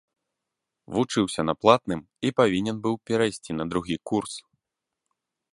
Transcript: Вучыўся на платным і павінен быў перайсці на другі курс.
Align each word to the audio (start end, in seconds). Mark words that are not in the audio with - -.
Вучыўся 0.93 1.41
на 1.49 1.53
платным 1.65 2.01
і 2.29 2.33
павінен 2.41 2.75
быў 2.87 2.95
перайсці 3.11 3.51
на 3.61 3.65
другі 3.75 3.97
курс. 4.13 4.33